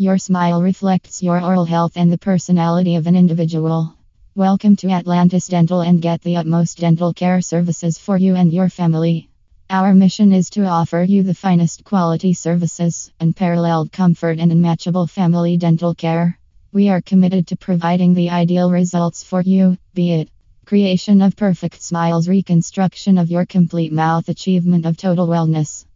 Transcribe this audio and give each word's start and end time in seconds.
Your 0.00 0.16
smile 0.16 0.62
reflects 0.62 1.24
your 1.24 1.42
oral 1.42 1.64
health 1.64 1.96
and 1.96 2.12
the 2.12 2.18
personality 2.18 2.94
of 2.94 3.08
an 3.08 3.16
individual. 3.16 3.96
Welcome 4.36 4.76
to 4.76 4.90
Atlantis 4.90 5.48
Dental 5.48 5.80
and 5.80 6.00
get 6.00 6.22
the 6.22 6.36
utmost 6.36 6.78
dental 6.78 7.12
care 7.12 7.40
services 7.40 7.98
for 7.98 8.16
you 8.16 8.36
and 8.36 8.52
your 8.52 8.68
family. 8.68 9.28
Our 9.68 9.94
mission 9.94 10.32
is 10.32 10.50
to 10.50 10.66
offer 10.66 11.02
you 11.02 11.24
the 11.24 11.34
finest 11.34 11.82
quality 11.82 12.32
services, 12.32 13.10
unparalleled 13.18 13.90
comfort, 13.90 14.38
and 14.38 14.52
unmatchable 14.52 15.08
family 15.08 15.56
dental 15.56 15.96
care. 15.96 16.38
We 16.72 16.90
are 16.90 17.00
committed 17.00 17.48
to 17.48 17.56
providing 17.56 18.14
the 18.14 18.30
ideal 18.30 18.70
results 18.70 19.24
for 19.24 19.40
you, 19.42 19.78
be 19.94 20.12
it 20.12 20.30
creation 20.64 21.22
of 21.22 21.34
perfect 21.34 21.82
smiles, 21.82 22.28
reconstruction 22.28 23.18
of 23.18 23.32
your 23.32 23.46
complete 23.46 23.92
mouth, 23.92 24.28
achievement 24.28 24.86
of 24.86 24.96
total 24.96 25.26
wellness. 25.26 25.84